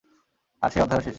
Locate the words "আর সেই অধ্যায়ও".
0.61-1.01